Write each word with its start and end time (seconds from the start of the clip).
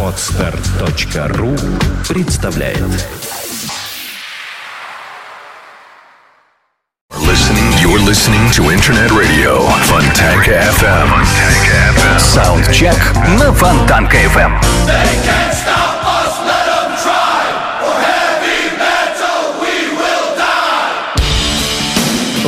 Отстар.ру 0.00 1.56
представляет 2.08 2.78
Listening, 7.10 7.72
you're 7.82 7.98
listening 7.98 8.48
to 8.52 8.70
Internet 8.70 9.10
Radio 9.10 9.66
Fontanka 9.88 10.52
FM. 10.78 12.18
Саундчек 12.20 12.94
на 13.40 13.52
Фонтанка 13.52 14.18
FM. 14.18 15.93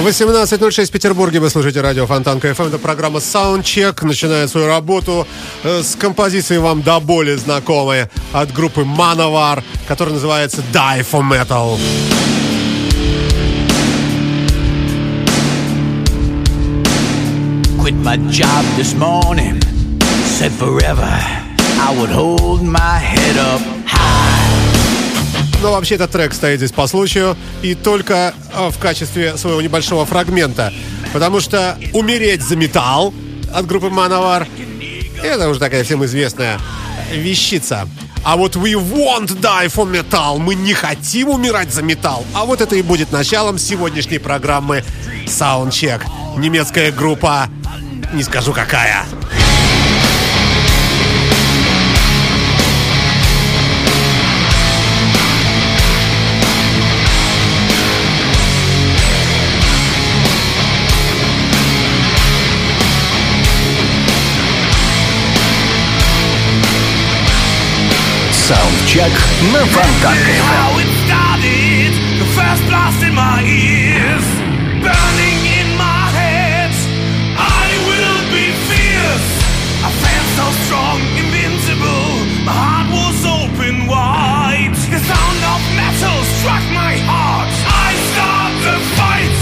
18.06 0.07 0.85
в 0.87 0.91
Петербурге 0.93 1.41
вы 1.41 1.51
слушаете 1.51 1.81
радио 1.81 2.07
Фонтанка 2.07 2.47
FM. 2.51 2.69
Это 2.69 2.79
программа 2.79 3.19
Soundcheck 3.19 4.07
начинает 4.07 4.49
свою 4.49 4.69
работу 4.69 5.27
э, 5.65 5.83
с 5.83 5.97
композицией 5.97 6.61
вам 6.61 6.81
до 6.83 7.01
боли 7.01 7.35
знакомой 7.35 8.07
от 8.33 8.53
группы 8.53 8.83
Manovar, 8.83 9.65
которая 9.89 10.15
называется 10.15 10.63
Die 10.73 11.05
for 11.11 11.29
Metal. 11.29 11.77
Quit 17.81 17.97
my 18.05 18.17
job 18.31 18.65
this 18.77 18.95
morning. 18.95 19.61
Said 20.39 20.53
forever 20.53 21.03
I 21.81 21.93
would 21.99 22.11
hold 22.11 22.63
my 22.63 22.99
head 23.01 23.37
up 23.39 23.61
high. 23.85 24.46
Но 25.67 25.73
вообще 25.73 25.97
этот 25.97 26.13
трек 26.13 26.33
стоит 26.33 26.61
здесь 26.61 26.71
по 26.71 26.87
случаю 26.87 27.37
и 27.61 27.75
только 27.75 28.33
э, 28.55 28.71
в 28.71 28.79
качестве 28.79 29.37
своего 29.37 29.61
небольшого 29.61 30.07
фрагмента. 30.07 30.73
Потому 31.13 31.41
что 31.41 31.77
«Умереть 31.93 32.41
за 32.41 32.55
металл» 32.55 33.13
от 33.53 33.67
группы 33.67 33.89
Manovar 33.89 34.47
это 35.25 35.49
уже 35.49 35.59
такая 35.59 35.83
всем 35.83 36.05
известная 36.05 36.61
вещица. 37.13 37.89
А 38.23 38.37
вот 38.37 38.55
we 38.55 38.75
won't 38.75 39.41
die 39.41 39.67
for 39.67 39.91
metal. 39.91 40.39
Мы 40.39 40.55
не 40.55 40.73
хотим 40.73 41.31
умирать 41.31 41.73
за 41.73 41.83
металл. 41.83 42.25
А 42.33 42.45
вот 42.45 42.61
это 42.61 42.77
и 42.77 42.83
будет 42.83 43.11
началом 43.11 43.59
сегодняшней 43.59 44.19
программы 44.19 44.85
Soundcheck. 45.27 46.03
Немецкая 46.39 46.93
группа, 46.93 47.49
не 48.13 48.23
скажу 48.23 48.53
какая. 48.53 49.05
Start 88.17 88.53
the 88.63 88.79
fight. 88.97 89.37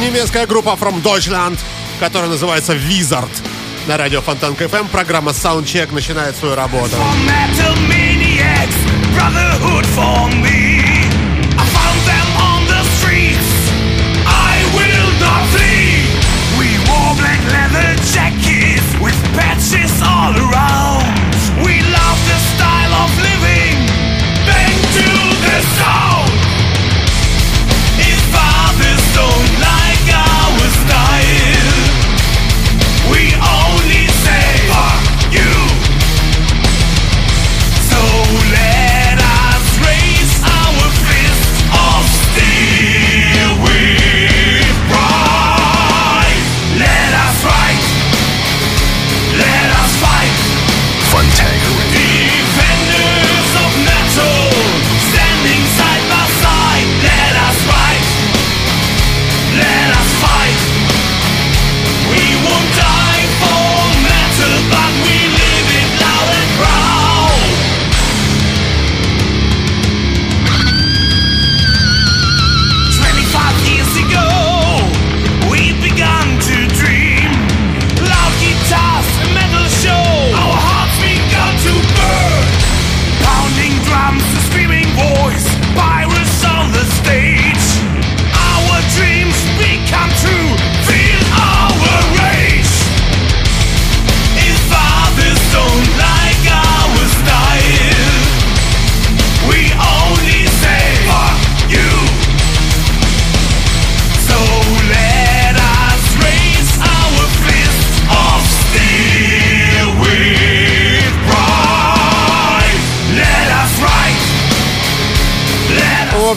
Немецкая 0.00 0.46
группа 0.46 0.70
From 0.80 1.02
Deutschland, 1.02 1.58
которая 2.00 2.30
называется 2.30 2.74
Wizard. 2.74 3.53
На 3.86 3.98
радио 3.98 4.22
Фонтанка 4.22 4.64
FM 4.64 4.88
программа 4.88 5.32
Soundcheck 5.32 5.92
начинает 5.92 6.36
свою 6.36 6.54
работу. 6.54 6.96
Around. 20.34 21.04
We 21.64 21.80
love 21.80 22.18
the 22.26 22.38
style 22.54 22.92
of 23.02 23.10
living. 23.22 23.76
Bang 24.46 24.76
to 24.96 25.06
the 25.44 25.60
sound. 25.78 26.23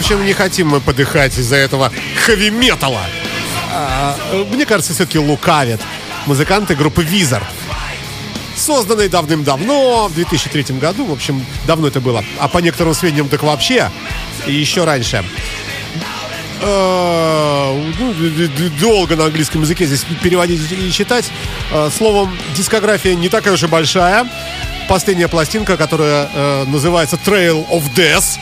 Let 0.08 0.14
us 0.14 0.18
В 0.18 0.20
общем, 0.20 0.26
не 0.26 0.32
хотим 0.32 0.70
мы 0.70 0.80
подыхать 0.80 1.38
из-за 1.38 1.58
этого 1.58 1.92
хэви-металла. 2.26 3.02
А, 3.74 4.16
мне 4.54 4.66
кажется, 4.66 4.94
все-таки 4.94 5.20
лукавят 5.20 5.82
музыканты 6.26 6.76
группы 6.76 7.04
Wizard. 7.04 7.44
Созданные 8.56 9.10
давным-давно, 9.10 10.08
в 10.08 10.14
2003 10.14 10.78
году, 10.78 11.04
в 11.04 11.12
общем, 11.12 11.46
давно 11.66 11.90
это 11.90 12.00
было. 12.00 12.24
А 12.40 12.48
по 12.48 12.60
некоторым 12.60 12.94
сведениям, 12.94 13.28
так 13.28 13.44
вообще, 13.44 13.92
еще 14.46 14.86
раньше. 14.86 15.26
Э, 16.62 17.92
ну, 18.00 18.14
долго 18.80 19.18
на 19.18 19.26
английском 19.26 19.64
языке 19.64 19.86
здесь 19.88 20.06
переводить 20.24 20.72
и 20.72 20.90
читать. 20.90 21.26
Э, 21.74 21.90
Словом, 21.96 22.34
дискография 22.56 23.14
не 23.14 23.28
такая 23.28 23.56
уж 23.56 23.64
и 23.64 23.68
большая. 23.68 24.26
Последняя 24.88 25.28
пластинка, 25.28 25.76
которая 25.76 26.30
э, 26.34 26.64
называется 26.66 27.20
Trail 27.26 27.68
of 27.70 27.94
Death 27.94 28.40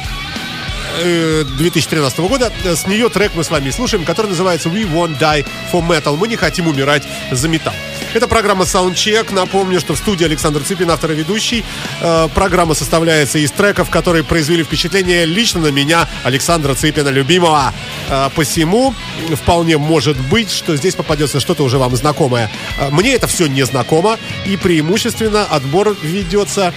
2013 1.04 2.20
года. 2.20 2.52
Э, 2.64 2.76
С 2.76 2.88
нее 2.88 3.10
трек 3.10 3.34
мы 3.36 3.44
с 3.44 3.50
вами 3.50 3.70
слушаем, 3.72 4.04
который 4.06 4.28
называется 4.28 4.70
We 4.70 4.84
Won't 4.90 5.18
Die 5.20 5.46
for 5.72 5.86
Metal. 5.88 6.16
Мы 6.18 6.28
не 6.28 6.36
хотим 6.36 6.68
умирать 6.68 7.04
за 7.32 7.48
металл. 7.48 7.74
Это 8.14 8.28
программа 8.28 8.64
Soundcheck. 8.64 9.34
Напомню, 9.34 9.80
что 9.80 9.94
в 9.94 9.98
студии 9.98 10.26
Александр 10.26 10.62
Цыпин, 10.64 10.90
автор 10.90 11.12
и 11.12 11.16
ведущий. 11.16 11.64
Э, 12.02 12.28
Программа 12.34 12.74
составляется 12.74 13.40
из 13.40 13.52
треков, 13.52 13.90
которые 13.90 14.24
произвели 14.24 14.64
впечатление 14.64 15.26
лично 15.26 15.62
на 15.62 15.68
меня, 15.72 16.08
Александра 16.24 16.74
Цыпина, 16.76 17.10
любимого. 17.10 17.74
Э, 18.10 18.30
Посему 18.36 18.94
вполне 19.36 19.78
может 19.78 20.18
быть, 20.18 20.52
что 20.52 20.76
здесь 20.76 20.96
попадется 20.96 21.40
что-то 21.40 21.64
уже 21.64 21.78
вам 21.78 21.96
знакомое. 21.96 22.50
Мне 22.92 23.14
это 23.14 23.28
все 23.28 23.48
не 23.48 23.64
знакомо, 23.66 24.18
и 24.46 24.58
преимущественно 24.58 25.44
отбор 25.46 25.96
ведется 26.02 26.74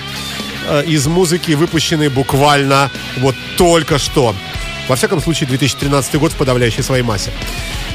Э, 0.69 0.85
из 0.85 1.07
музыки, 1.07 1.53
выпущенной 1.53 2.09
буквально 2.09 2.91
вот 3.19 3.35
только 3.57 3.99
что. 3.99 4.35
Во 4.87 4.97
всяком 4.97 5.21
случае, 5.21 5.49
2013 5.49 6.17
год 6.17 6.33
в 6.33 6.37
подавляющей 6.37 6.83
своей 6.83 7.03
массе. 7.03 7.31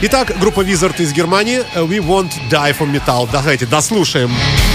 Итак, 0.01 0.35
группа 0.39 0.61
Wizard 0.61 0.99
из 1.01 1.13
Германии 1.13 1.63
э, 1.75 1.81
«We 1.81 1.99
won't 1.99 2.31
die 2.49 2.75
for 2.75 2.91
metal». 2.91 3.29
Давайте 3.31 3.67
дослушаем. 3.67 4.29
Дослушаем. 4.29 4.72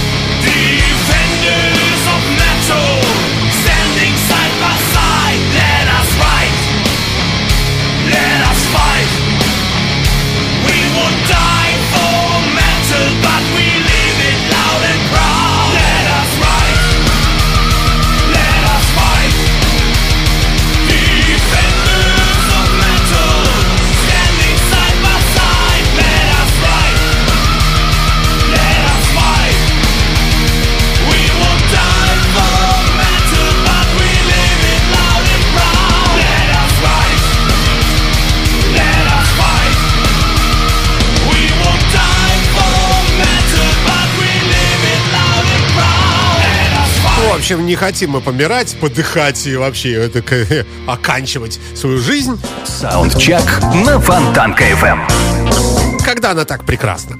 общем, 47.51 47.65
не 47.65 47.75
хотим 47.75 48.11
мы 48.11 48.21
помирать, 48.21 48.77
подыхать 48.79 49.47
и 49.47 49.55
вообще 49.55 49.93
это, 49.93 50.19
э, 50.35 50.65
оканчивать 50.87 51.59
свою 51.73 51.97
жизнь. 51.97 52.39
Саундчек 52.63 53.41
на 53.83 53.99
Фонтанка 53.99 54.65
FM. 54.69 56.03
Когда 56.05 56.31
она 56.31 56.45
так 56.45 56.63
прекрасна. 56.63 57.17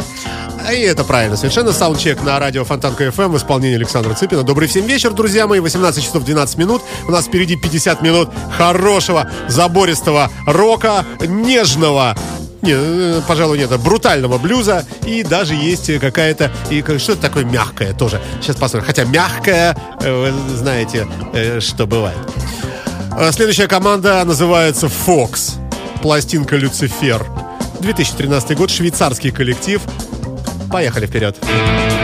И 0.72 0.82
это 0.82 1.04
правильно, 1.04 1.36
совершенно. 1.36 1.74
Саундчек 1.74 2.22
на 2.22 2.38
радио 2.38 2.64
Фонтанка 2.64 3.06
FM 3.06 3.30
в 3.30 3.38
исполнении 3.38 3.76
Александра 3.76 4.14
Цыпина. 4.14 4.44
Добрый 4.44 4.68
всем 4.68 4.86
вечер, 4.86 5.14
друзья 5.14 5.48
мои. 5.48 5.62
18 5.62 6.04
часов 6.04 6.24
12 6.24 6.58
минут. 6.60 6.84
У 7.08 7.12
нас 7.12 7.26
впереди 7.26 7.56
50 7.56 8.04
минут 8.04 8.30
хорошего, 8.56 9.32
забористого 9.48 10.30
рока, 10.46 11.06
нежного, 11.22 12.16
не, 12.62 12.74
э, 12.76 13.22
пожалуй, 13.28 13.58
нет. 13.58 13.70
Брутального 13.80 14.38
блюза. 14.38 14.86
И 15.06 15.24
даже 15.24 15.56
есть 15.56 16.00
какая-то... 16.00 16.52
И 16.70 16.82
что-то 16.82 17.22
такое 17.22 17.46
мягкое 17.46 17.94
тоже. 17.94 18.22
Сейчас 18.42 18.56
посмотрим. 18.56 18.86
Хотя 18.86 19.06
мягкое, 19.06 19.78
э, 20.02 20.32
вы 20.32 20.58
знаете, 20.58 21.08
э, 21.34 21.60
что 21.60 21.88
бывает. 21.88 22.18
А 23.12 23.32
следующая 23.32 23.68
команда 23.68 24.24
называется 24.26 24.88
Fox. 24.88 25.58
Пластинка 26.02 26.56
Люцифер. 26.56 27.26
2013 27.80 28.58
год, 28.58 28.70
швейцарский 28.70 29.32
коллектив. 29.32 29.82
Поехали 30.72 31.06
вперед. 31.06 31.38
Поехали 31.40 31.90
вперед. 31.90 31.99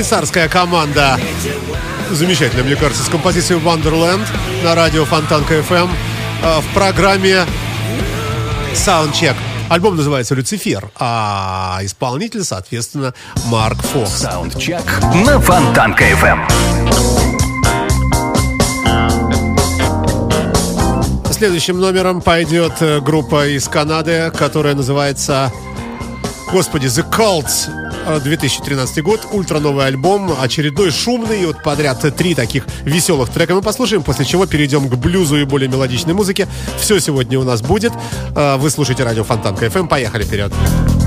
Швейцарская 0.00 0.48
команда. 0.48 1.20
Замечательная, 2.10 2.64
мне 2.64 2.74
кажется, 2.74 3.04
с 3.04 3.08
композицией 3.10 3.60
Wonderland 3.60 4.26
на 4.64 4.74
радио 4.74 5.04
Фонтанка 5.04 5.58
FM 5.58 5.90
в 6.42 6.74
программе 6.74 7.44
Soundcheck. 8.72 9.36
Альбом 9.68 9.96
называется 9.96 10.34
«Люцифер», 10.34 10.90
а 10.98 11.80
исполнитель, 11.82 12.44
соответственно, 12.44 13.12
Марк 13.48 13.82
Фокс. 13.82 14.22
Саундчек 14.22 14.80
на 15.26 15.38
Фонтанка 15.38 16.04
FM. 16.12 16.50
Следующим 21.30 21.78
номером 21.78 22.22
пойдет 22.22 22.72
э, 22.80 23.00
группа 23.00 23.48
из 23.48 23.68
Канады, 23.68 24.32
которая 24.34 24.74
называется, 24.74 25.52
господи, 26.50 26.86
The 26.86 27.06
Cults. 27.06 27.89
Э, 28.06 28.20
2013 28.20 29.02
год, 29.02 29.26
ультра 29.32 29.58
новый 29.60 29.86
альбом, 29.86 30.32
очередной 30.40 30.90
шумный, 30.90 31.46
вот 31.46 31.62
подряд 31.62 32.00
три 32.16 32.34
таких 32.34 32.64
веселых 32.84 33.30
трека 33.30 33.54
мы 33.54 33.62
послушаем, 33.62 34.02
после 34.02 34.24
чего 34.24 34.46
перейдем 34.46 34.88
к 34.88 34.94
блюзу 34.96 35.36
и 35.36 35.44
более 35.44 35.68
мелодичной 35.68 36.14
музыке. 36.14 36.48
Все 36.78 36.98
сегодня 37.00 37.38
у 37.38 37.44
нас 37.44 37.62
будет. 37.62 37.92
Э, 38.34 38.56
Вы 38.56 38.70
слушаете 38.70 39.04
радио 39.04 39.24
Фонтанка 39.24 39.66
FM, 39.66 39.88
поехали 39.88 40.24
вперед. 40.24 40.52
Last 40.52 40.99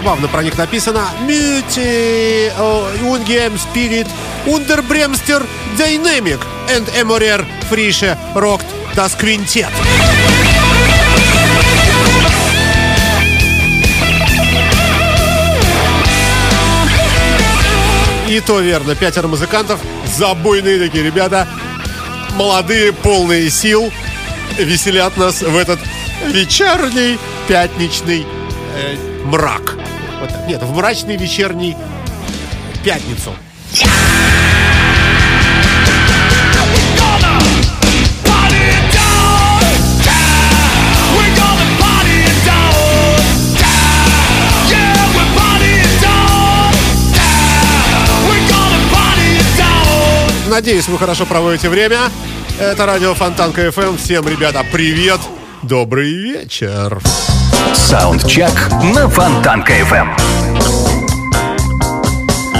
Забавно 0.00 0.28
про 0.28 0.42
них 0.42 0.56
написано. 0.56 1.04
Мюти 1.26 2.50
Унгем 3.04 3.58
Спирит 3.58 4.06
Ундербремстер 4.46 5.46
Дайнамик 5.76 6.40
and 6.74 6.88
Эморер 6.98 7.46
Фрише 7.68 8.16
Рокт 8.34 8.64
Das 8.96 9.12
Quintet. 9.20 9.68
И 18.26 18.40
то 18.40 18.60
верно, 18.60 18.94
пятеро 18.94 19.28
музыкантов, 19.28 19.80
забойные 20.16 20.78
такие 20.78 21.04
ребята, 21.04 21.46
молодые, 22.36 22.94
полные 22.94 23.50
сил, 23.50 23.92
веселят 24.56 25.18
нас 25.18 25.42
в 25.42 25.54
этот 25.54 25.78
вечерний 26.26 27.18
пятничный 27.46 28.24
э, 28.24 28.96
мрак. 29.26 29.76
Вот. 30.20 30.30
Нет, 30.46 30.62
в 30.62 30.74
мрачный 30.74 31.16
вечерний 31.16 31.76
пятницу. 32.84 33.34
Надеюсь, 50.48 50.88
вы 50.88 50.98
хорошо 50.98 51.24
проводите 51.24 51.68
время. 51.70 52.10
Это 52.58 52.84
радио 52.84 53.14
Фонтанка 53.14 53.68
FM. 53.68 53.96
Всем, 53.96 54.28
ребята, 54.28 54.62
привет. 54.70 55.20
Добрый 55.62 56.12
вечер. 56.12 57.00
Саундчек 57.90 58.52
на 58.94 59.08
Фонтанка 59.08 59.72
FM. 59.80 60.06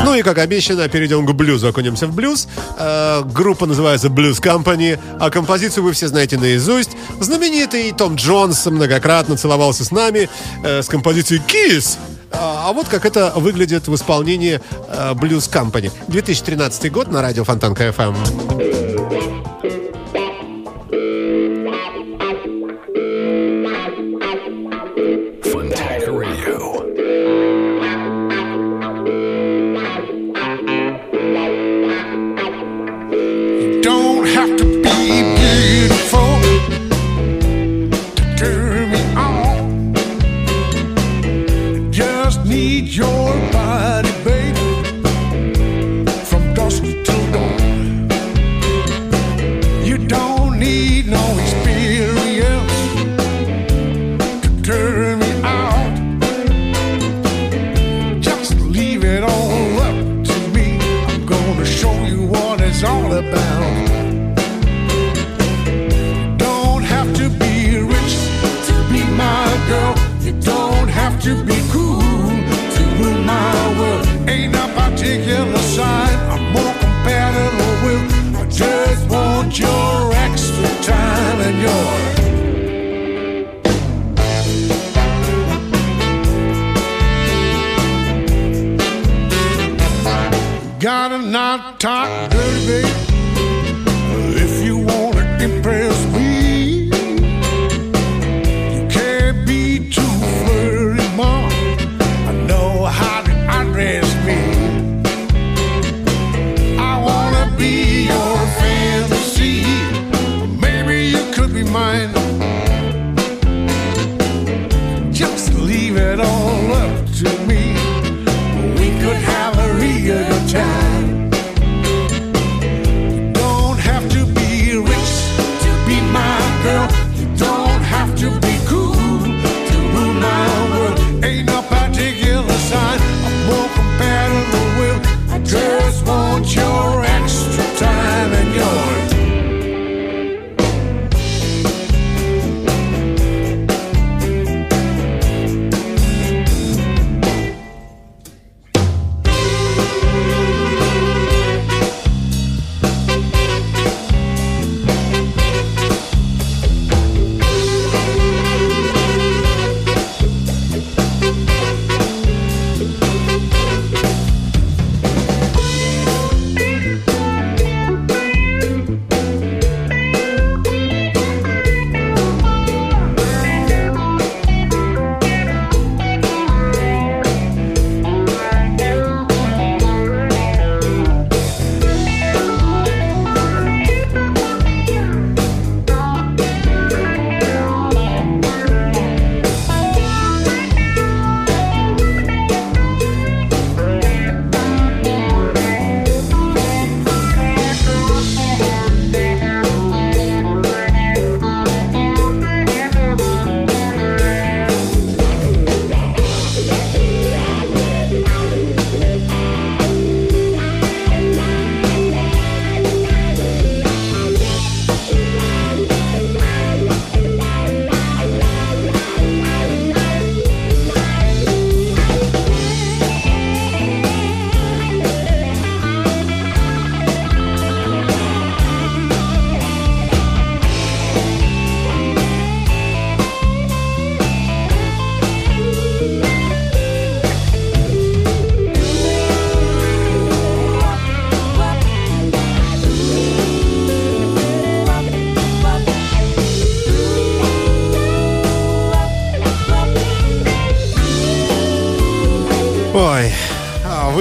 Ну 0.04 0.16
и, 0.16 0.22
как 0.22 0.38
обещано, 0.38 0.88
перейдем 0.88 1.24
к 1.24 1.30
блюзу, 1.30 1.68
окунемся 1.68 2.08
в 2.08 2.14
блюз. 2.16 2.48
Э, 2.76 3.22
группа 3.22 3.66
называется 3.66 4.08
Blues 4.08 4.42
Company, 4.42 4.98
а 5.20 5.30
композицию 5.30 5.84
вы 5.84 5.92
все 5.92 6.08
знаете 6.08 6.36
наизусть. 6.36 6.90
Знаменитый 7.20 7.92
Том 7.92 8.16
Джонс 8.16 8.66
многократно 8.66 9.36
целовался 9.36 9.84
с 9.84 9.92
нами 9.92 10.28
э, 10.64 10.82
с 10.82 10.88
композицией 10.88 11.40
Kiss. 11.46 11.96
А 12.32 12.68
а 12.68 12.72
вот 12.72 12.88
как 12.88 13.06
это 13.06 13.32
выглядит 13.36 13.86
в 13.86 13.94
исполнении 13.94 14.60
э, 14.88 15.12
Blues 15.12 15.48
Company. 15.48 15.92
2013 16.08 16.90
год 16.90 17.06
на 17.06 17.22
радио 17.22 17.44
Фонтанка 17.44 17.86
FM. 17.90 18.89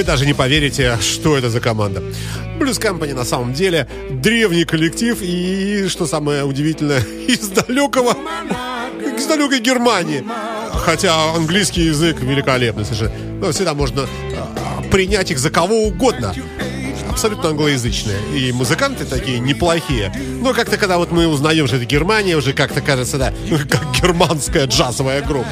Даже 0.10 0.26
не 0.26 0.34
поверите, 0.34 0.98
что 1.02 1.38
это 1.38 1.52
за 1.52 1.60
команда. 1.60 2.02
Blues 2.60 2.82
Company 2.82 3.14
на 3.14 3.24
самом 3.24 3.54
деле 3.54 3.88
древний 4.10 4.66
коллектив 4.66 5.16
и, 5.22 5.88
что 5.88 6.08
самое 6.08 6.46
удивительное, 6.46 7.00
из 7.28 7.48
далекого, 7.50 8.18
из 9.16 9.26
далекой 9.28 9.60
Германии. 9.60 10.26
Хотя 10.74 11.36
английский 11.36 11.82
язык 11.82 12.22
великолепный 12.22 12.86
совершенно. 12.86 13.12
Но 13.40 13.52
всегда 13.52 13.76
можно 13.76 14.08
а, 14.36 14.82
принять 14.90 15.30
их 15.30 15.38
за 15.38 15.52
кого 15.52 15.84
угодно. 15.84 16.34
Абсолютно 17.08 17.50
англоязычные. 17.50 18.18
И 18.36 18.52
музыканты 18.52 19.06
такие 19.06 19.38
неплохие. 19.38 20.12
Но 20.42 20.56
как-то, 20.56 20.78
когда 20.78 20.98
вот 20.98 21.12
мы 21.12 21.28
узнаем, 21.28 21.68
что 21.68 21.76
это 21.76 21.86
Германия, 21.86 22.36
уже 22.36 22.54
как-то 22.54 22.82
кажется, 22.82 23.20
да, 23.20 23.32
как 23.70 24.02
германская 24.02 24.66
джазовая 24.66 25.22
группа. 25.22 25.50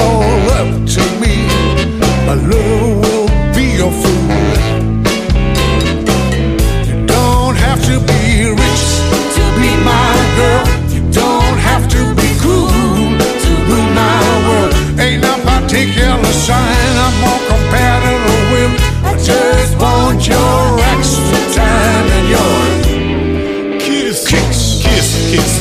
All 0.00 0.44
up 0.60 0.70
to 0.94 1.02
me. 1.22 1.34
My 2.26 2.36
love 2.52 2.96
will 3.04 3.28
be 3.56 3.66
your 3.80 3.92
fool. 4.00 4.50
You 6.88 6.96
don't 7.06 7.56
have 7.66 7.80
to 7.90 7.96
be 8.10 8.22
rich 8.62 8.86
to 9.36 9.42
be 9.60 9.70
my 9.92 10.12
girl. 10.38 10.64
You 10.94 11.02
don't 11.22 11.58
have 11.68 11.84
to 11.94 12.00
be 12.20 12.28
cool 12.44 13.10
to 13.44 13.50
rule 13.68 13.90
my 14.02 14.20
world. 14.46 14.72
Ain't 15.04 15.22
no 15.22 15.34
particular 15.50 16.32
sign 16.46 16.92
I'm 17.06 17.14
more 17.24 17.42
compatible 17.52 18.42
with. 18.52 18.72
I 19.10 19.12
just 19.30 19.72
want 19.82 20.20
your 20.26 20.62
extra 20.94 21.40
time 21.58 22.06
and. 22.16 22.20
Kiss, 23.80 24.26
kiss, 24.26 24.82
kiss, 24.82 25.30
kiss. 25.30 25.36
Kiss. 25.36 25.59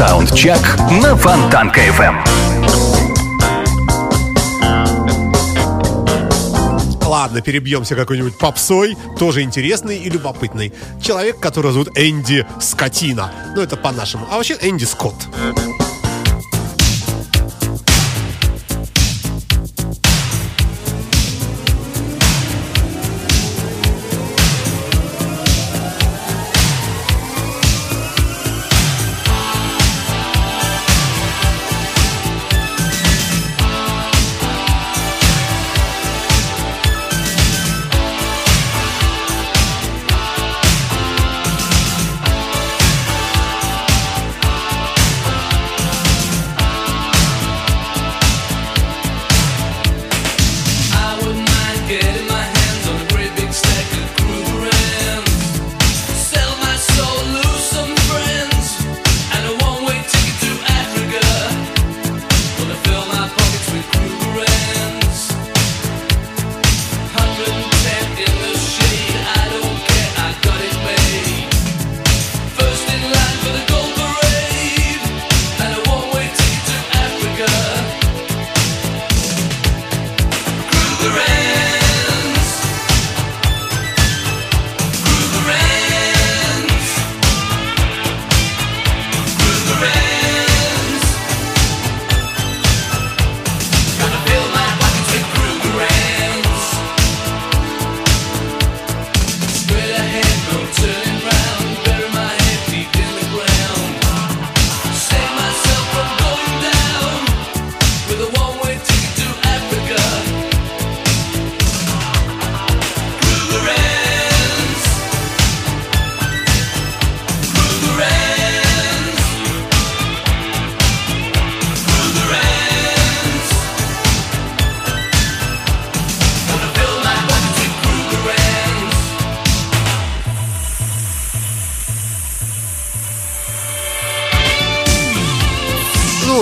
Саундчек 0.00 0.56
на 1.02 1.14
Фонтанка 1.14 1.80
FM. 1.86 2.16
Ладно, 7.04 7.40
обязательно 7.40 7.42
перебьемся 7.42 7.94
какой-нибудь 7.94 8.38
попсой, 8.38 8.96
тоже 9.18 9.42
интересный 9.42 9.98
и 9.98 10.08
любопытный. 10.08 10.72
Человек, 11.02 11.38
которого 11.38 11.74
зовут 11.74 11.90
Энди 11.98 12.46
Скотина. 12.60 13.30
Ну, 13.54 13.60
это 13.60 13.76
по-нашему. 13.76 14.26
А 14.30 14.36
вообще 14.36 14.56
Энди 14.62 14.84
Скотт. 14.84 15.16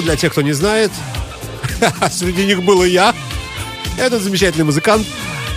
Для 0.09 0.16
тех, 0.16 0.33
кто 0.33 0.40
не 0.40 0.55
знает, 0.55 0.90
среди 2.11 2.47
них 2.47 2.62
был 2.62 2.83
и 2.83 2.88
я. 2.88 3.14
Этот 3.99 4.23
замечательный 4.23 4.64
музыкант 4.64 5.07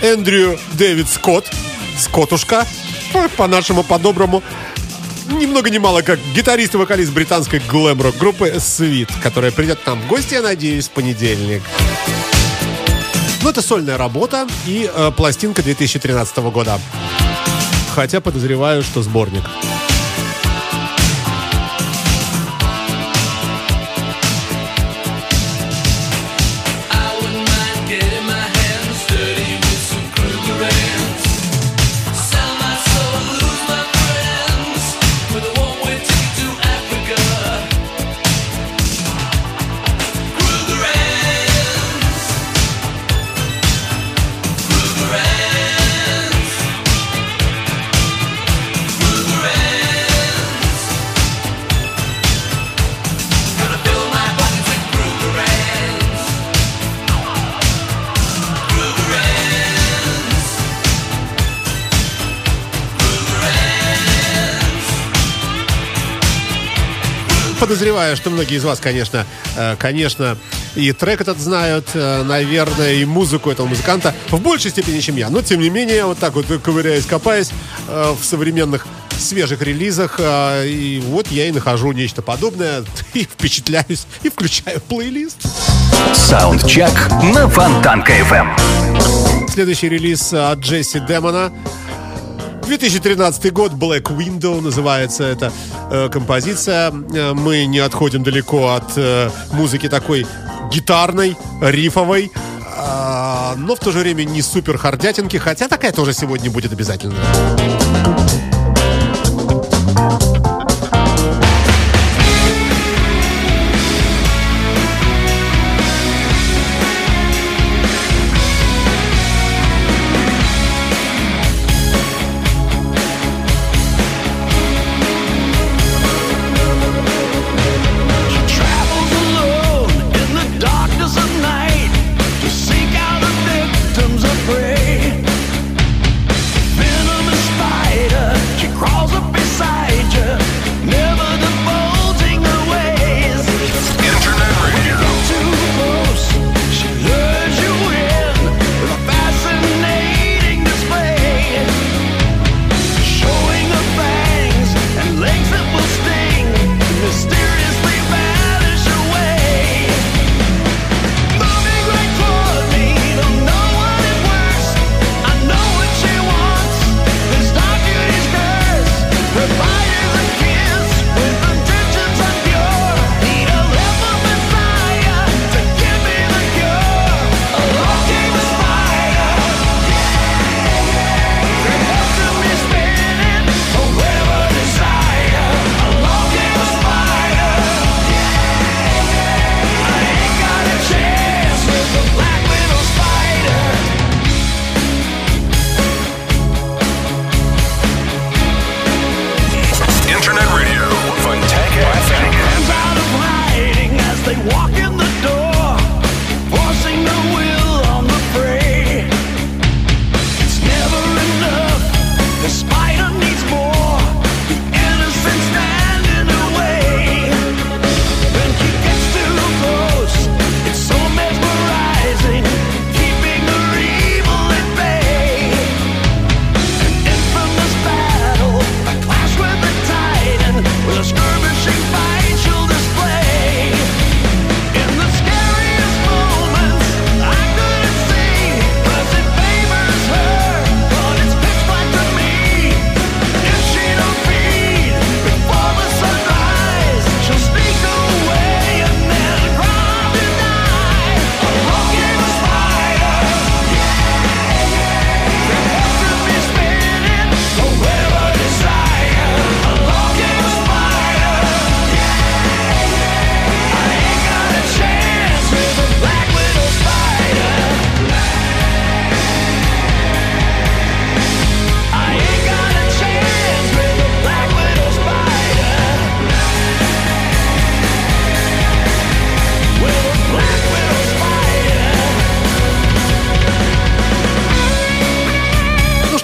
Эндрю 0.02 0.60
Дэвид 0.74 1.08
Скотт. 1.08 1.50
Скотушка, 1.98 2.68
по-нашему, 3.38 3.84
по-доброму. 3.84 4.44
Ни 5.30 5.46
много 5.46 5.70
ни 5.70 5.78
мало 5.78 6.02
как 6.02 6.20
гитарист 6.36 6.74
и 6.74 6.78
вокалист 6.78 7.14
британской 7.14 7.60
глэм-рок 7.60 8.18
группы 8.18 8.50
Sweet, 8.50 9.10
которая 9.24 9.52
придет 9.52 9.80
к 9.80 9.88
нам 9.88 10.02
в 10.02 10.08
гости, 10.08 10.34
я 10.34 10.42
надеюсь, 10.42 10.90
в 10.90 10.92
понедельник. 10.92 11.62
Ну, 13.44 13.52
это 13.52 13.62
сольная 13.62 13.98
работа 13.98 14.50
и 14.66 14.92
э, 14.94 15.12
пластинка 15.16 15.64
2013 15.64 16.38
года. 16.52 16.78
Хотя 17.96 18.20
подозреваю, 18.20 18.84
что 18.84 19.02
сборник. 19.02 19.44
Подозреваю, 67.62 68.18
что 68.18 68.32
многие 68.32 68.56
из 68.56 68.64
вас, 68.64 68.80
конечно, 68.80 69.24
э, 69.56 69.76
конечно, 69.78 70.36
и 70.74 70.92
трек 70.94 71.22
этот 71.22 71.38
знают, 71.40 71.90
э, 71.94 72.24
наверное, 72.24 72.94
и 72.94 73.06
музыку 73.06 73.52
этого 73.52 73.68
музыканта 73.68 74.16
в 74.32 74.42
большей 74.42 74.72
степени, 74.72 75.00
чем 75.00 75.16
я. 75.16 75.30
Но, 75.30 75.44
тем 75.44 75.62
не 75.62 75.70
менее, 75.70 76.06
вот 76.06 76.18
так 76.18 76.34
вот 76.34 76.48
ковыряясь, 76.64 77.06
копаясь 77.06 77.52
э, 77.88 78.16
в 78.20 78.26
современных 78.26 78.88
свежих 79.20 79.62
релизах, 79.62 80.20
и 80.20 81.04
вот 81.06 81.28
я 81.28 81.50
и 81.50 81.52
нахожу 81.52 81.92
нечто 81.92 82.24
подобное, 82.24 82.84
и 83.14 83.26
впечатляюсь, 83.26 84.08
и 84.24 84.30
включаю 84.30 84.82
плейлист. 84.82 85.38
Саундчек 86.16 86.90
на 87.32 87.48
Фонтанка 87.48 88.14
FM. 88.22 89.48
Следующий 89.54 89.88
релиз 89.88 90.34
от 90.34 90.62
Джесси 90.62 91.00
Демона. 91.00 91.54
2013 92.62 93.52
год, 93.52 93.74
Black 93.74 94.04
Window 94.16 94.62
называется 94.62 95.24
эта 95.24 95.52
э, 95.92 96.10
композиция. 96.10 96.92
Э, 97.14 97.34
Мы 97.34 97.66
не 97.66 97.80
отходим 97.80 98.24
далеко 98.24 98.74
от 98.74 98.98
э, 98.98 99.30
музыки 99.52 99.90
такой 99.90 100.26
гитарной, 100.72 101.36
рифовой, 101.62 102.32
а, 102.78 103.56
но 103.58 103.76
в 103.76 103.80
то 103.80 103.92
же 103.92 104.00
время 104.00 104.24
не 104.24 104.42
супер 104.42 104.78
хардятинки, 104.78 105.38
хотя 105.38 105.68
такая 105.68 105.92
тоже 105.92 106.14
сегодня 106.14 106.50
будет 106.50 106.72
обязательно. 106.72 107.16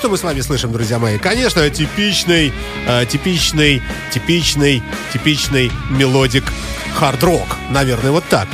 Что 0.07 0.11
мы 0.11 0.17
с 0.17 0.23
вами 0.23 0.39
слышим, 0.39 0.71
друзья 0.71 0.99
мои? 0.99 1.17
Конечно, 1.17 1.69
типичный, 1.69 2.53
э, 2.87 3.05
типичный, 3.07 3.81
типичный, 4.13 4.81
типичный 5.11 5.69
melodic 5.89 6.45
hard 6.95 7.17
rock. 7.17 7.45
Наверное, 7.71 8.11
вот 8.11 8.23
так. 8.29 8.47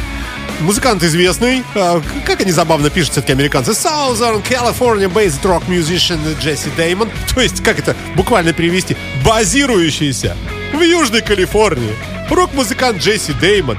Музыкант 0.61 1.03
известный, 1.03 1.63
э, 1.75 2.01
как 2.25 2.41
они 2.41 2.51
забавно 2.51 2.89
пишут 2.89 3.11
все-таки 3.11 3.33
американцы, 3.33 3.73
Southern 3.73 4.41
California 4.41 5.13
based 5.13 5.43
rock 5.43 5.67
musician 5.67 6.17
Jesse 6.41 6.71
Damon. 6.75 7.11
То 7.35 7.41
есть, 7.41 7.63
как 7.63 7.77
это 7.77 7.95
буквально 8.15 8.51
перевести? 8.51 8.97
Базирующийся 9.23 10.35
в 10.73 10.81
Южной 10.81 11.21
Калифорнии. 11.21 11.93
Рок-музыкант 12.31 12.97
Jesse 12.97 13.33
Damon 13.33 13.77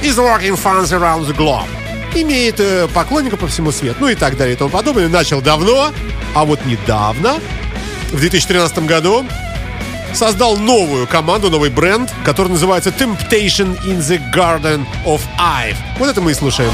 is 0.00 0.16
rocking 0.16 0.54
fans 0.54 0.92
around 0.92 1.26
the 1.26 1.36
globe. 1.36 1.85
Имеет 2.16 2.60
э, 2.60 2.88
поклонников 2.94 3.40
по 3.40 3.46
всему 3.46 3.70
свету, 3.72 3.98
ну 4.00 4.08
и 4.08 4.14
так 4.14 4.38
далее 4.38 4.54
и 4.54 4.56
тому 4.56 4.70
подобное. 4.70 5.06
Начал 5.06 5.42
давно, 5.42 5.92
а 6.34 6.44
вот 6.46 6.64
недавно, 6.64 7.38
в 8.10 8.18
2013 8.18 8.78
году, 8.86 9.26
создал 10.14 10.56
новую 10.56 11.06
команду, 11.06 11.50
новый 11.50 11.68
бренд, 11.68 12.10
который 12.24 12.48
называется 12.48 12.88
Temptation 12.90 13.78
in 13.84 13.98
the 13.98 14.18
Garden 14.34 14.86
of 15.04 15.20
Ive. 15.38 15.76
Вот 15.98 16.08
это 16.08 16.22
мы 16.22 16.30
и 16.30 16.34
слушаем. 16.34 16.70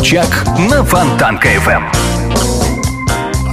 Саундчек 0.00 0.46
на 0.70 0.82
Фонтанка 0.82 1.48
FM. 1.56 1.82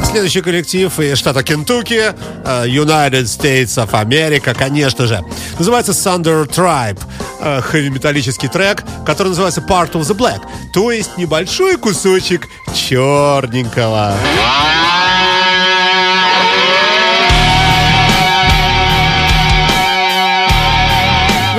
Следующий 0.06 0.40
коллектив 0.42 0.98
из 0.98 1.18
штата 1.18 1.44
Кентукки, 1.44 2.14
э, 2.46 2.68
United 2.68 3.26
States 3.26 3.76
of 3.76 3.92
America, 3.92 4.56
конечно 4.58 5.08
же. 5.08 5.22
Называется 5.60 5.92
Thunder 5.92 6.48
Tribe. 6.48 7.00
Хэви-металлический 7.42 8.48
трек, 8.48 8.84
который 9.06 9.30
называется 9.30 9.60
Part 9.62 9.92
of 9.92 10.02
the 10.02 10.16
Black. 10.16 10.40
То 10.74 10.92
есть 10.92 11.18
небольшой 11.18 11.78
кусочек 11.78 12.48
черненького. 12.74 14.14
Вы 14.24 14.67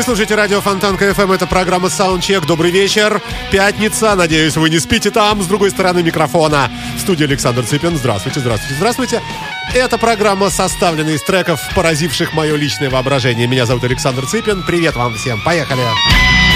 слушаете 0.08 0.36
радио 0.36 0.62
Фонтанка 0.62 1.10
FM. 1.10 1.34
Это 1.34 1.46
программа 1.46 1.88
Soundcheck. 1.88 2.46
Добрый 2.46 2.70
вечер. 2.70 3.20
Пятница. 3.52 4.14
Надеюсь, 4.14 4.56
вы 4.56 4.70
не 4.70 4.78
спите 4.78 5.10
там, 5.10 5.42
с 5.42 5.46
другой 5.46 5.68
стороны 5.68 6.02
микрофона. 6.02 6.70
В 6.96 7.00
студии 7.00 7.24
Александр 7.24 7.62
Цыпин. 7.62 7.94
Здравствуйте, 7.94 8.40
здравствуйте, 8.40 8.74
здравствуйте. 8.76 9.22
Эта 9.74 9.98
программа 9.98 10.48
составлена 10.48 11.10
из 11.10 11.22
треков, 11.24 11.60
поразивших 11.74 12.32
мое 12.32 12.56
личное 12.56 12.88
воображение. 12.88 13.46
Меня 13.46 13.66
зовут 13.66 13.84
Александр 13.84 14.24
Цыпин. 14.24 14.62
Привет 14.62 14.96
вам 14.96 15.14
всем. 15.14 15.42
Поехали. 15.44 15.82
could 15.82 16.47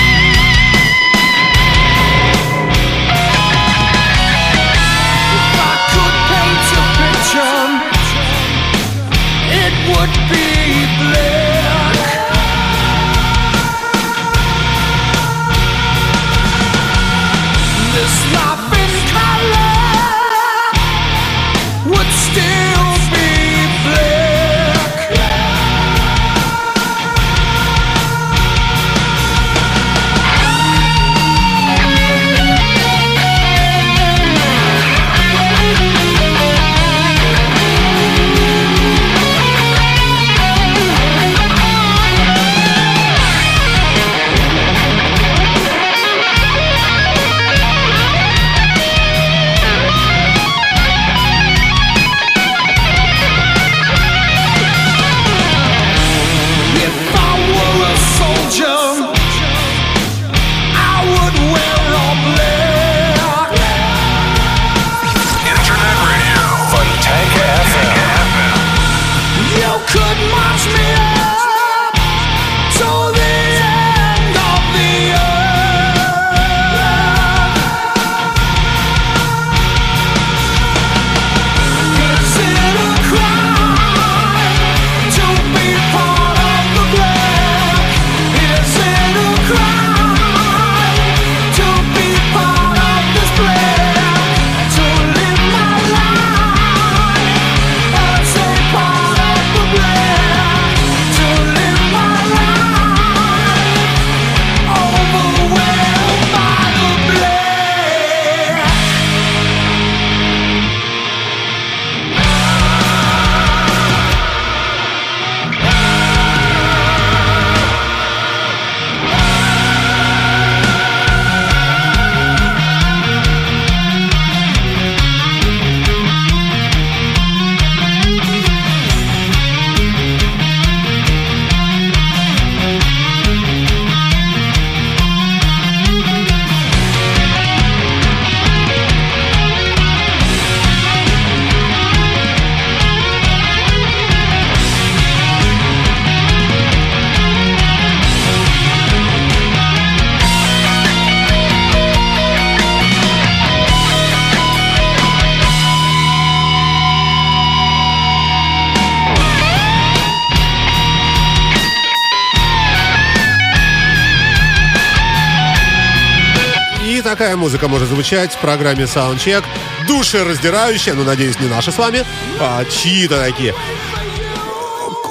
такая 167.23 167.37
музыка 167.37 167.69
может 167.69 167.89
звучать 167.89 168.33
в 168.33 168.39
программе 168.39 168.83
Soundcheck. 168.83 169.45
Душераздирающая, 169.87 170.95
ну, 170.95 171.05
надеюсь, 171.05 171.39
не 171.39 171.47
наши 171.47 171.71
с 171.71 171.79
вами, 171.79 172.05
а 172.41 172.65
чьи-то 172.65 173.17
такие. 173.17 173.55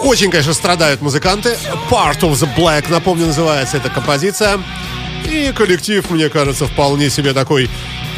Очень, 0.04 0.30
конечно, 0.30 0.54
страдают 0.54 1.00
музыканты. 1.00 1.58
Part 1.90 2.20
of 2.20 2.34
the 2.34 2.54
Black, 2.54 2.92
напомню, 2.92 3.28
называется 3.28 3.78
эта 3.78 3.90
композиция. 3.90 4.60
И 5.24 5.54
коллектив, 5.56 6.10
мне 6.10 6.28
кажется, 6.28 6.66
вполне 6.66 7.10
себе 7.10 7.32
такой 7.32 7.70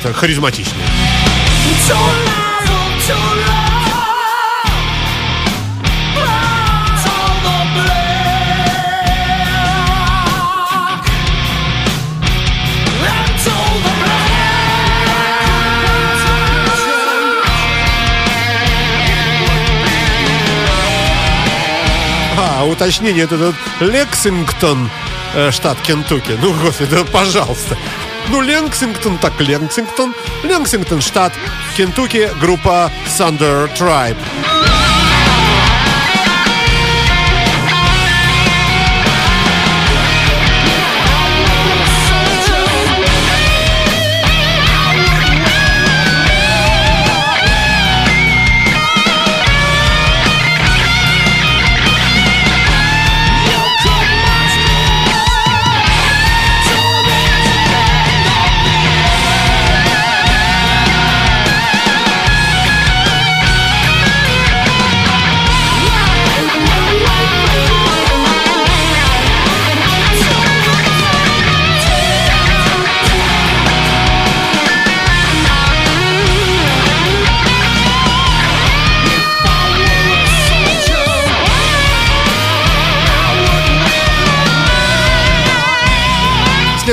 так, 0.02 0.16
харизматичный. 0.16 0.82
А, 22.64 22.66
уточнение, 22.66 23.26
это 23.26 23.38
тут 23.38 23.56
Лексингтон, 23.82 24.90
э, 25.34 25.52
штат 25.52 25.78
Кентукки. 25.82 26.38
Ну, 26.42 26.54
господи, 26.54 26.90
да 26.92 27.04
пожалуйста. 27.04 27.78
Ну, 28.30 28.40
Лексингтон, 28.40 29.18
так 29.18 29.38
Лексингтон. 29.42 30.16
Лексингтон, 30.44 31.02
штат 31.02 31.34
Кентукки, 31.76 32.30
группа 32.40 32.90
Thunder 33.18 33.70
Tribe. 33.78 34.63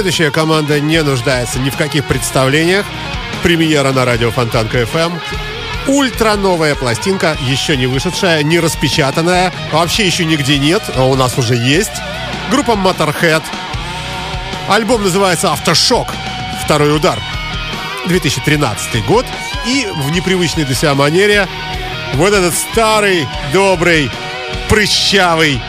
Следующая 0.01 0.31
команда 0.31 0.81
не 0.81 1.03
нуждается 1.03 1.59
ни 1.59 1.69
в 1.69 1.77
каких 1.77 2.07
представлениях. 2.07 2.87
Премьера 3.43 3.93
на 3.93 4.07
радио 4.07 4.31
Фонтанка 4.31 4.81
FM. 4.81 5.21
Ультра 5.89 6.37
новая 6.37 6.75
пластинка, 6.75 7.37
еще 7.43 7.77
не 7.77 7.87
вышедшая, 7.87 8.43
не 8.43 8.61
распечатанная, 8.61 9.53
вообще 9.71 10.07
еще 10.07 10.25
нигде 10.25 10.57
нет, 10.57 10.83
а 10.97 11.05
у 11.05 11.17
нас 11.17 11.37
уже 11.37 11.55
есть. 11.55 11.93
Группа 12.51 12.71
Motorhead. 12.71 13.43
Альбом 14.71 15.03
называется 15.03 15.53
«Автошок. 15.53 16.09
Второй 16.65 16.97
удар». 16.97 17.19
2013 18.07 19.05
год. 19.05 19.27
И 19.67 19.87
в 19.95 20.11
непривычной 20.13 20.65
для 20.65 20.75
себя 20.75 20.95
манере 20.95 21.47
вот 22.15 22.33
этот 22.33 22.55
старый, 22.55 23.29
добрый, 23.53 24.11
прыщавый 24.71 25.61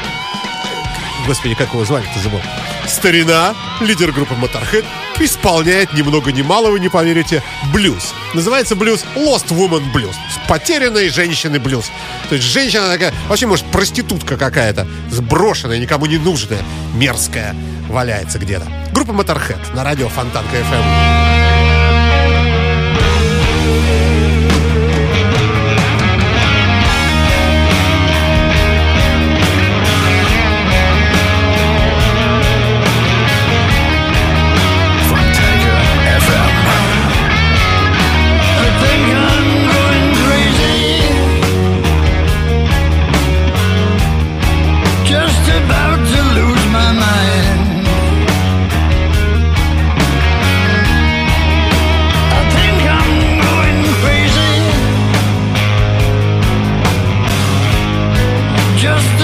Господи, 1.27 1.55
как 1.55 1.73
его 1.73 1.85
звали-то 1.85 2.19
забыл. 2.19 2.41
Старина, 2.87 3.53
лидер 3.81 4.11
группы 4.11 4.35
Motorhead, 4.35 4.85
исполняет 5.19 5.93
ни 5.93 6.01
много 6.01 6.31
ни 6.31 6.41
мало, 6.41 6.71
вы 6.71 6.79
не 6.79 6.89
поверите, 6.89 7.43
блюз. 7.73 8.13
Называется 8.33 8.75
блюз 8.75 9.03
Lost 9.15 9.49
Woman 9.49 9.83
Blues. 9.93 10.15
Потерянной 10.47 11.09
женщины 11.09 11.59
блюз. 11.59 11.91
То 12.29 12.35
есть 12.35 12.47
женщина 12.47 12.87
такая, 12.87 13.13
вообще, 13.27 13.47
может, 13.47 13.65
проститутка 13.65 14.37
какая-то, 14.37 14.87
сброшенная, 15.09 15.79
никому 15.79 16.05
не 16.05 16.17
нужная, 16.17 16.63
мерзкая, 16.93 17.55
валяется 17.89 18.39
где-то. 18.39 18.67
Группа 18.93 19.11
Motorhead 19.11 19.75
на 19.75 19.83
радио 19.83 20.09
Фонтанка 20.09 20.55
FM. 20.55 21.20
just 58.81 59.20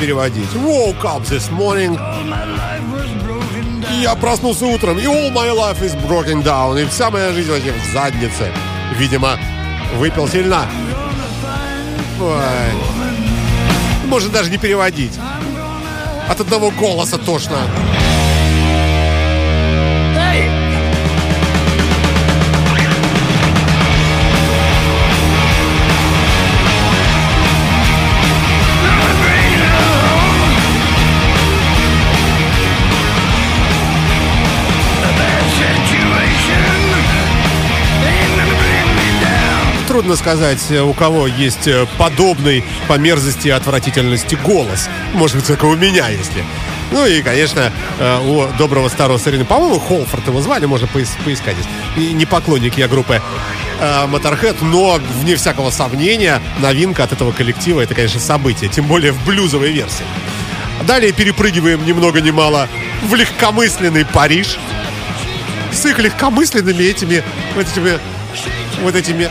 переводить. 0.00 0.48
Woke 0.54 1.02
up 1.02 1.22
this 1.28 1.50
morning. 1.50 1.98
Я 4.00 4.14
проснулся 4.14 4.66
утром, 4.66 4.98
и 4.98 5.04
all 5.04 5.30
my 5.30 5.50
life 5.52 5.82
is 5.82 5.94
broken 6.08 6.42
down. 6.42 6.80
И 6.80 6.86
вся 6.86 7.10
моя 7.10 7.32
жизнь 7.32 7.50
вообще 7.50 7.72
в 7.72 7.92
заднице. 7.92 8.50
Видимо, 8.96 9.38
выпил 9.96 10.26
сильно. 10.26 10.66
Ой. 12.18 14.06
Можно 14.06 14.30
даже 14.30 14.50
не 14.50 14.56
переводить. 14.56 15.18
От 16.28 16.40
одного 16.40 16.70
голоса 16.70 17.18
тошно. 17.18 17.58
Трудно 40.00 40.16
сказать, 40.16 40.70
э, 40.70 40.80
у 40.80 40.94
кого 40.94 41.26
есть 41.26 41.68
э, 41.68 41.86
подобный 41.98 42.64
по 42.88 42.96
мерзости 42.96 43.48
и 43.48 43.50
отвратительности 43.50 44.34
голос. 44.34 44.88
Может 45.12 45.36
быть, 45.36 45.46
только 45.46 45.66
у 45.66 45.76
меня, 45.76 46.08
если. 46.08 46.42
Ну 46.90 47.04
и, 47.04 47.20
конечно, 47.20 47.70
э, 47.98 48.18
у 48.26 48.46
доброго 48.56 48.88
старого 48.88 49.18
старины, 49.18 49.44
по-моему, 49.44 49.78
Холфорд 49.78 50.26
его 50.26 50.40
звали, 50.40 50.64
можно 50.64 50.86
поис- 50.86 51.22
поискать. 51.22 51.56
И 51.98 52.14
не 52.14 52.24
поклонник 52.24 52.78
я 52.78 52.88
группы 52.88 53.20
Motorhead, 53.78 54.56
но, 54.62 54.98
вне 55.20 55.36
всякого 55.36 55.68
сомнения, 55.68 56.40
новинка 56.60 57.04
от 57.04 57.12
этого 57.12 57.32
коллектива, 57.32 57.82
это, 57.82 57.94
конечно, 57.94 58.20
событие, 58.20 58.70
тем 58.70 58.86
более 58.86 59.12
в 59.12 59.22
блюзовой 59.26 59.70
версии. 59.70 60.06
Далее 60.86 61.12
перепрыгиваем 61.12 61.84
ни 61.84 61.92
много 61.92 62.22
ни 62.22 62.30
мало 62.30 62.70
в 63.02 63.14
легкомысленный 63.14 64.06
Париж 64.06 64.56
с 65.74 65.84
их 65.84 65.98
легкомысленными 65.98 66.84
этими 66.84 67.22
вот 67.54 67.66
этими 67.68 67.98
вот 68.82 68.94
этими 68.94 69.28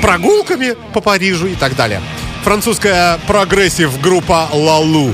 прогулками 0.00 0.76
по 0.92 1.00
Парижу 1.00 1.46
и 1.46 1.54
так 1.54 1.76
далее. 1.76 2.00
Французская 2.44 3.18
прогрессив 3.26 4.00
группа 4.00 4.48
Лалу. 4.52 5.12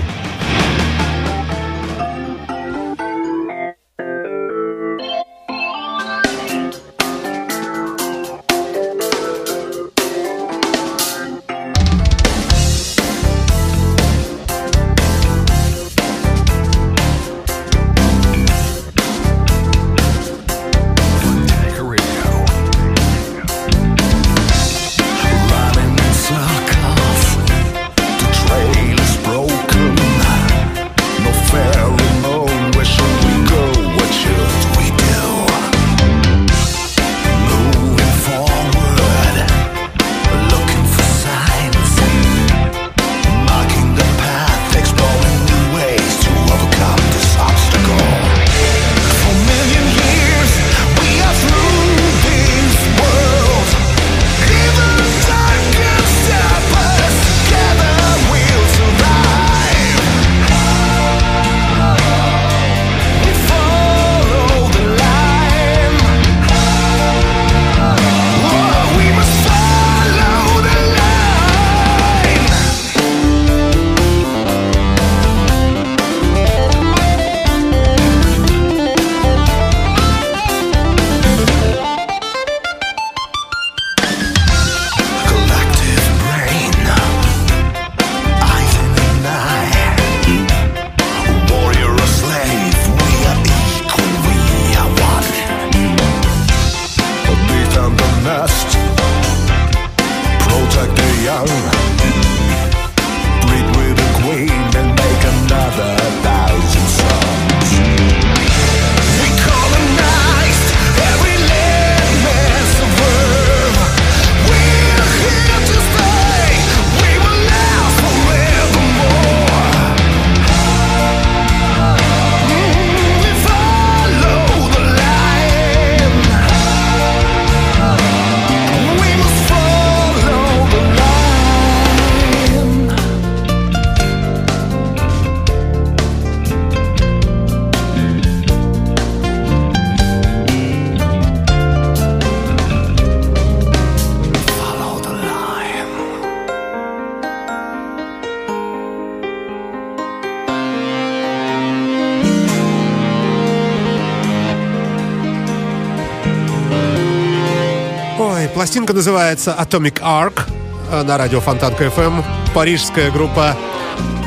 Пластинка 158.75 158.93
называется 158.93 159.57
Atomic 159.57 160.01
Arc 160.03 160.51
э, 160.91 161.05
на 161.05 161.17
радио 161.17 161.41
Фонтанка 161.41 161.85
FM. 161.85 162.25
Парижская 162.55 163.13
группа. 163.13 163.57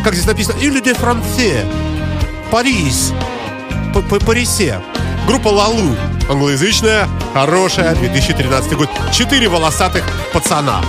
Как 0.06 0.14
здесь 0.14 0.26
написано? 0.26 0.58
Или 0.62 0.80
де 0.80 0.94
Франце. 0.94 1.66
Парис. 2.50 3.12
П- 3.94 4.02
П- 4.04 4.26
Парисе. 4.26 4.80
Группа 5.28 5.50
Лалу. 5.50 5.94
Англоязычная, 6.30 7.10
хорошая, 7.34 7.94
2013 7.96 8.72
год. 8.78 8.90
Четыре 9.12 9.50
волосатых 9.50 10.06
пацана. 10.32 10.80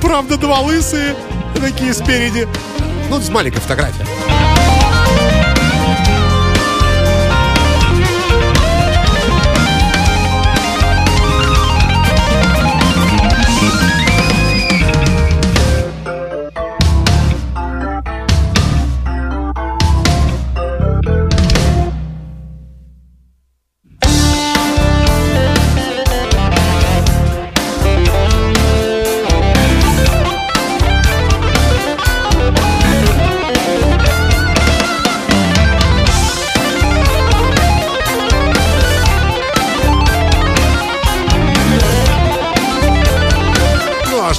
Правда, 0.00 0.38
два 0.38 0.60
лысые, 0.60 1.14
такие 1.60 1.92
спереди. 1.92 2.48
Ну, 3.10 3.20
с 3.20 3.28
маленькой 3.28 3.60
фотографией. 3.60 4.06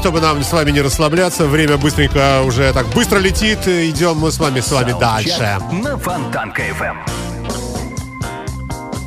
Чтобы 0.03 0.19
нам 0.19 0.43
с 0.43 0.51
вами 0.51 0.69
не 0.71 0.81
расслабляться, 0.81 1.45
время 1.45 1.77
быстренько 1.77 2.41
уже 2.41 2.73
так 2.73 2.85
быстро 2.87 3.19
летит. 3.19 3.65
Идем 3.65 4.17
мы 4.17 4.33
с 4.33 4.37
вами 4.37 4.59
с 4.59 4.69
вами 4.69 4.93
дальше. 4.99 5.57
На 5.71 5.97
Фонтанка 5.97 6.61
FM. 6.61 6.97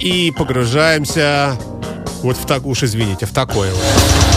И 0.01 0.31
погружаемся 0.31 1.59
вот 2.23 2.39
в 2.39 2.47
так, 2.47 2.65
уж 2.65 2.83
извините, 2.83 3.27
в 3.27 3.33
такое 3.35 3.75
вот. 3.75 4.36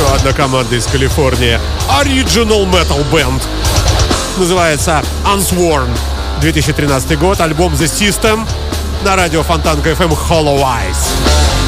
Еще 0.00 0.14
одна 0.14 0.32
команда 0.32 0.76
из 0.76 0.86
Калифорнии. 0.86 1.60
Original 2.02 2.64
Metal 2.64 3.04
Band. 3.12 3.42
Называется 4.38 5.02
Unsworn. 5.26 5.90
2013 6.40 7.18
год. 7.18 7.38
Альбом 7.38 7.74
The 7.74 7.84
System. 7.84 8.48
На 9.04 9.14
радио 9.14 9.42
Фонтанка 9.42 9.90
FM 9.90 10.16
Hollow 10.30 10.62
Eyes. 10.62 11.59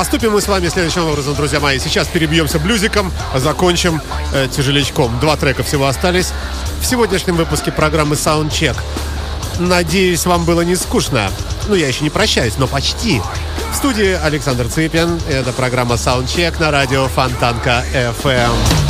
Поступим 0.00 0.32
мы 0.32 0.40
с 0.40 0.48
вами 0.48 0.66
следующим 0.68 1.04
образом, 1.04 1.34
друзья 1.34 1.60
мои. 1.60 1.78
Сейчас 1.78 2.08
перебьемся 2.08 2.58
блюзиком, 2.58 3.12
а 3.34 3.38
закончим 3.38 4.00
э, 4.32 4.48
тяжелячком. 4.50 5.20
Два 5.20 5.36
трека 5.36 5.62
всего 5.62 5.88
остались 5.88 6.32
в 6.80 6.86
сегодняшнем 6.86 7.36
выпуске 7.36 7.70
программы 7.70 8.14
Soundcheck. 8.14 8.78
Надеюсь, 9.58 10.24
вам 10.24 10.46
было 10.46 10.62
не 10.62 10.74
скучно. 10.74 11.30
Ну, 11.68 11.74
я 11.74 11.86
еще 11.86 12.02
не 12.02 12.08
прощаюсь, 12.08 12.56
но 12.56 12.66
почти. 12.66 13.20
В 13.72 13.76
студии 13.76 14.12
Александр 14.12 14.68
Цыпин. 14.68 15.20
Это 15.28 15.52
программа 15.52 15.96
Soundcheck 15.96 16.58
на 16.58 16.70
радио 16.70 17.06
Фонтанка 17.08 17.84
FM. 17.92 18.89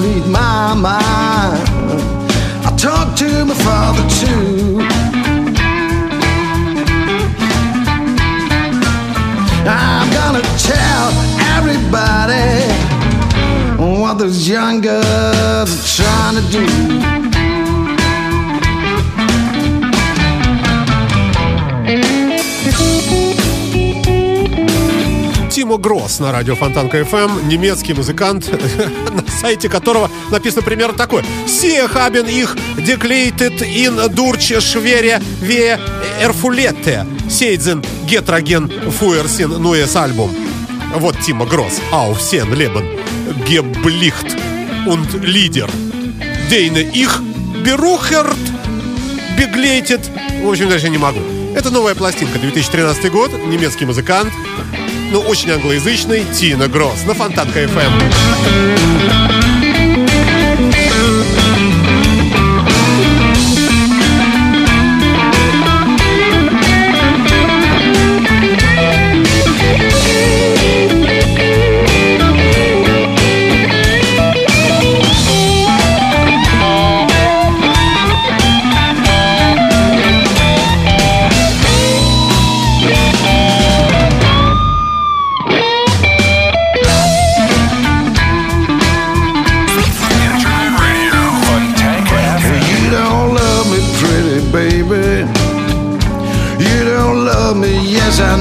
leave 0.00 0.26
my 0.28 0.74
mind. 0.74 1.68
I 2.66 2.74
talked 2.76 3.18
to 3.18 3.44
my 3.44 3.54
father 3.54 4.04
too. 4.20 4.80
I'm 9.68 10.08
gonna 10.18 10.42
tell 10.58 11.10
everybody 11.56 12.50
what 13.78 14.14
those 14.18 14.48
young 14.48 14.80
girls 14.80 15.70
are 15.70 15.86
trying 15.96 16.36
to 16.36 16.50
do. 16.50 17.19
Тимо 25.60 25.76
Гросс 25.76 26.20
на 26.20 26.32
радио 26.32 26.56
Фонтанка 26.56 27.00
FM, 27.00 27.44
немецкий 27.44 27.92
музыкант, 27.92 28.48
на 29.12 29.30
сайте 29.30 29.68
которого 29.68 30.10
написано 30.30 30.62
примерно 30.62 30.96
такое. 30.96 31.22
«Сие 31.46 31.86
хабен 31.86 32.26
их 32.28 32.56
деклейтед 32.78 33.60
ин 33.60 34.00
дурче 34.14 34.60
швере 34.60 35.20
ве 35.42 35.78
эрфулетте, 36.18 37.04
сейдзен 37.28 37.84
гетроген 38.06 38.72
фуерсин 38.90 39.50
нуэс 39.50 39.94
альбум». 39.96 40.34
Вот 40.94 41.20
Тимо 41.20 41.44
Гросс, 41.44 41.78
Ау 41.92 42.16
Сен 42.16 42.54
Лебен, 42.54 42.86
Геблихт 43.46 44.34
und 44.86 45.20
Лидер. 45.20 45.68
Дейне 46.48 46.80
их 46.80 47.20
берухерт 47.62 48.38
Беглейтед. 49.36 50.00
В 50.42 50.48
общем, 50.48 50.70
дальше 50.70 50.88
не 50.88 50.96
могу. 50.96 51.20
Это 51.54 51.68
новая 51.68 51.94
пластинка, 51.94 52.38
2013 52.38 53.12
год, 53.12 53.30
немецкий 53.46 53.84
музыкант, 53.84 54.32
но 55.10 55.20
очень 55.20 55.50
англоязычный, 55.50 56.24
Тина 56.32 56.68
Гросс 56.68 57.04
на 57.04 57.14
Фонтанка 57.14 57.64
FM. 57.64 59.49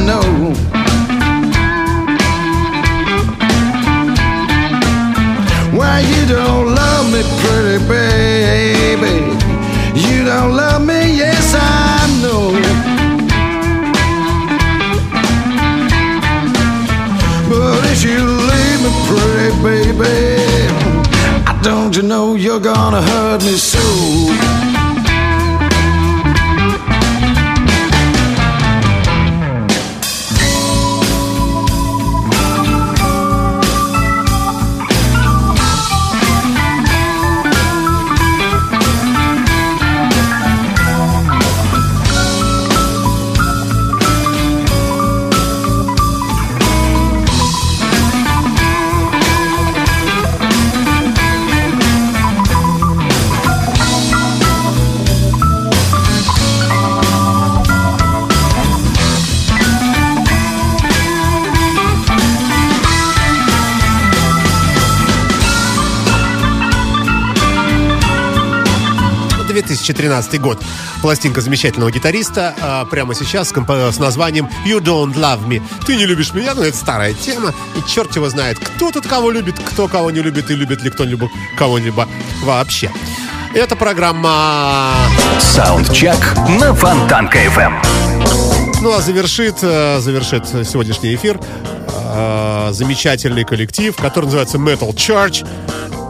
Know. 0.05 0.21
Why 5.77 5.99
you 6.01 6.25
don't 6.27 6.75
love 6.75 7.05
me, 7.13 7.21
pretty 7.41 7.79
baby? 7.87 9.15
You 9.95 10.25
don't 10.25 10.55
love 10.55 10.81
me, 10.85 11.15
yes, 11.15 11.53
I 11.55 12.07
know. 12.21 12.51
But 17.49 17.83
if 17.93 18.03
you 18.03 18.19
leave 18.51 18.79
me, 18.85 18.91
pretty 19.07 19.51
baby, 19.63 20.69
I 21.45 21.59
don't 21.63 21.95
you 21.95 22.03
know 22.03 22.35
you're 22.35 22.59
gonna 22.59 23.01
hurt 23.01 23.41
me 23.43 23.55
so. 23.57 24.38
2013 69.93 70.39
год. 70.39 70.61
Пластинка 71.01 71.41
замечательного 71.41 71.91
гитариста. 71.91 72.53
а, 72.61 72.85
прямо 72.85 73.15
сейчас 73.15 73.49
с, 73.49 73.53
компо- 73.53 73.91
с 73.91 73.99
названием 73.99 74.47
You 74.65 74.79
Don't 74.79 75.13
Love 75.15 75.47
Me. 75.47 75.61
Ты 75.85 75.95
не 75.95 76.05
любишь 76.05 76.33
меня, 76.33 76.53
ну 76.53 76.61
это 76.63 76.77
старая 76.77 77.13
тема. 77.13 77.53
И 77.75 77.89
черт 77.89 78.15
его 78.15 78.29
знает, 78.29 78.59
кто 78.59 78.91
тут 78.91 79.07
кого 79.07 79.31
любит, 79.31 79.55
кто 79.59 79.87
кого 79.87 80.11
не 80.11 80.21
любит, 80.21 80.51
и 80.51 80.55
любит 80.55 80.81
ли 80.83 80.89
кто-либо 80.89 81.29
кого-либо 81.57 82.07
вообще. 82.43 82.91
Это 83.53 83.75
программа... 83.75 84.93
Саундчек 85.39 86.17
на 86.59 86.73
Фонтанка 86.73 87.39
FM. 87.45 87.73
Ну 88.81 88.93
а 88.93 89.01
завершит, 89.01 89.57
э, 89.61 89.99
завершит 89.99 90.47
сегодняшний 90.47 91.15
эфир 91.15 91.39
э, 91.87 92.69
замечательный 92.71 93.43
коллектив, 93.43 93.95
который 93.95 94.25
называется 94.25 94.57
Metal 94.57 94.93
Church. 94.93 95.45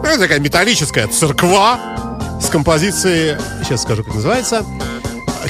Это 0.04 0.20
такая 0.20 0.40
металлическая 0.40 1.08
церква 1.08 1.80
с 2.40 2.50
композицией, 2.50 3.38
сейчас 3.64 3.84
скажу, 3.84 4.04
как 4.04 4.16
называется, 4.16 4.66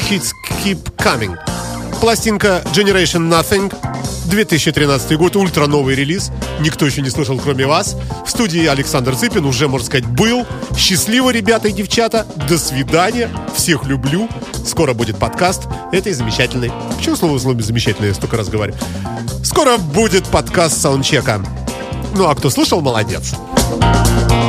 Hits 0.09 0.31
Keep 0.63 0.95
Coming. 0.97 1.37
Пластинка 1.99 2.61
Generation 2.73 3.29
Nothing, 3.29 3.73
2013 4.25 5.17
год, 5.17 5.35
ультра 5.35 5.67
новый 5.67 5.95
релиз. 5.95 6.31
Никто 6.59 6.85
еще 6.85 7.01
не 7.01 7.09
слышал, 7.09 7.37
кроме 7.39 7.65
вас. 7.65 7.95
В 8.25 8.29
студии 8.29 8.65
Александр 8.65 9.15
Цыпин 9.15 9.45
уже, 9.45 9.67
можно 9.67 9.85
сказать, 9.85 10.05
был. 10.05 10.45
Счастливо, 10.77 11.31
ребята 11.31 11.67
и 11.67 11.71
девчата. 11.71 12.25
До 12.47 12.57
свидания. 12.57 13.29
Всех 13.55 13.85
люблю. 13.85 14.29
Скоро 14.65 14.93
будет 14.93 15.17
подкаст 15.17 15.63
этой 15.91 16.13
замечательной... 16.13 16.71
Почему 16.97 17.15
слово 17.15 17.39
слово 17.39 17.61
замечательное, 17.61 18.09
я 18.09 18.15
столько 18.15 18.37
раз 18.37 18.49
говорю. 18.49 18.75
Скоро 19.43 19.77
будет 19.77 20.25
подкаст 20.27 20.79
саундчека. 20.79 21.41
Ну, 22.15 22.27
а 22.27 22.35
кто 22.35 22.49
слышал, 22.49 22.81
молодец. 22.81 23.33
Fontanka 23.69 24.48